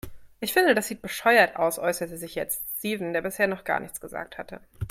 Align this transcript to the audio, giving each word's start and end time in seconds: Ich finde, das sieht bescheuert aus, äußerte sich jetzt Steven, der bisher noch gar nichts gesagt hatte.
Ich 0.39 0.51
finde, 0.53 0.73
das 0.73 0.87
sieht 0.87 1.03
bescheuert 1.03 1.57
aus, 1.57 1.77
äußerte 1.77 2.17
sich 2.17 2.33
jetzt 2.33 2.63
Steven, 2.79 3.13
der 3.13 3.21
bisher 3.21 3.45
noch 3.45 3.63
gar 3.63 3.79
nichts 3.79 4.01
gesagt 4.01 4.39
hatte. 4.39 4.59